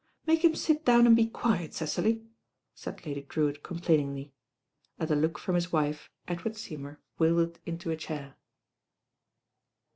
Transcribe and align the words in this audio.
"Make 0.25 0.43
him 0.43 0.55
sit 0.55 0.83
down 0.83 1.05
and 1.05 1.15
be 1.15 1.27
quiet, 1.27 1.75
Cecily," 1.75 2.23
said 2.73 3.05
Lady 3.05 3.21
Drewitt 3.21 3.61
complainingly. 3.61 4.33
At 4.99 5.11
a 5.11 5.15
look 5.15 5.37
from 5.37 5.53
his 5.53 5.71
wife 5.71 6.09
Edward 6.27 6.57
Seymour 6.57 6.99
wilted 7.19 7.59
into 7.67 7.91
a 7.91 7.97
chair. 7.97 8.35